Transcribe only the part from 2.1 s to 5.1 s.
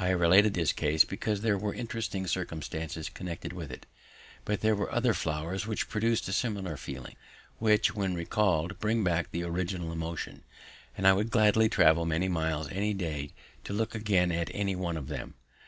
circumstances connected with it; but there were